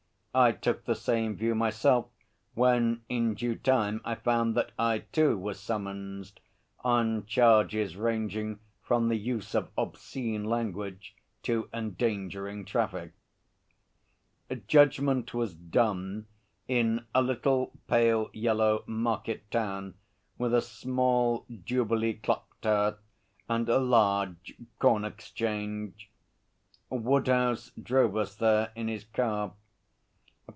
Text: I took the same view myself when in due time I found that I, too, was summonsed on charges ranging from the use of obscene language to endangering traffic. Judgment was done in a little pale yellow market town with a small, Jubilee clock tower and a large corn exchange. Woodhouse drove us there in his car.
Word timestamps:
I 0.33 0.53
took 0.53 0.85
the 0.85 0.95
same 0.95 1.35
view 1.35 1.55
myself 1.55 2.05
when 2.53 3.01
in 3.09 3.33
due 3.33 3.57
time 3.57 3.99
I 4.05 4.15
found 4.15 4.55
that 4.55 4.71
I, 4.79 4.99
too, 4.99 5.37
was 5.37 5.59
summonsed 5.59 6.39
on 6.85 7.25
charges 7.25 7.97
ranging 7.97 8.59
from 8.81 9.09
the 9.09 9.17
use 9.17 9.53
of 9.53 9.71
obscene 9.77 10.45
language 10.45 11.17
to 11.43 11.67
endangering 11.73 12.63
traffic. 12.63 13.11
Judgment 14.67 15.33
was 15.33 15.53
done 15.53 16.27
in 16.65 17.03
a 17.13 17.21
little 17.21 17.73
pale 17.89 18.29
yellow 18.31 18.85
market 18.87 19.51
town 19.51 19.95
with 20.37 20.53
a 20.53 20.61
small, 20.61 21.45
Jubilee 21.65 22.13
clock 22.13 22.47
tower 22.61 22.99
and 23.49 23.67
a 23.67 23.79
large 23.79 24.53
corn 24.79 25.03
exchange. 25.03 26.09
Woodhouse 26.89 27.71
drove 27.71 28.15
us 28.15 28.33
there 28.37 28.71
in 28.77 28.87
his 28.87 29.03
car. 29.03 29.55